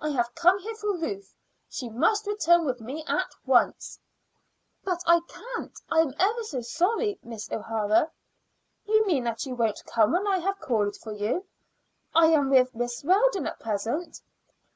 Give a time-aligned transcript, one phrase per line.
[0.00, 1.20] I have come here for her.
[1.70, 4.00] She must return with me at once."
[4.82, 5.78] "But I can't.
[5.88, 8.10] I am ever so sorry, Miss O'Hara."
[8.86, 11.44] "You mean that you won't come when I have called for you?"
[12.12, 14.20] "I am with Miss Weldon at present."